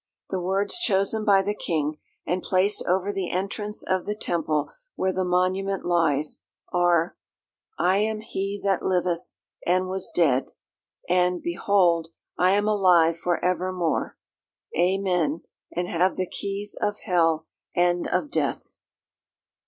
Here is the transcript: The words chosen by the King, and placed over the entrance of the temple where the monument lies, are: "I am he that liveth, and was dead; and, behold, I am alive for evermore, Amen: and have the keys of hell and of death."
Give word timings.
The 0.31 0.39
words 0.41 0.79
chosen 0.79 1.23
by 1.25 1.43
the 1.43 1.53
King, 1.53 1.99
and 2.25 2.41
placed 2.41 2.83
over 2.87 3.13
the 3.13 3.29
entrance 3.29 3.83
of 3.83 4.07
the 4.07 4.15
temple 4.15 4.71
where 4.95 5.13
the 5.13 5.23
monument 5.23 5.85
lies, 5.85 6.41
are: 6.73 7.15
"I 7.77 7.97
am 7.97 8.21
he 8.21 8.59
that 8.63 8.81
liveth, 8.81 9.35
and 9.63 9.87
was 9.89 10.09
dead; 10.09 10.53
and, 11.07 11.39
behold, 11.39 12.07
I 12.35 12.53
am 12.53 12.67
alive 12.67 13.19
for 13.19 13.45
evermore, 13.45 14.17
Amen: 14.75 15.43
and 15.71 15.87
have 15.87 16.15
the 16.15 16.25
keys 16.27 16.75
of 16.81 17.01
hell 17.01 17.45
and 17.75 18.07
of 18.07 18.31
death." 18.31 18.77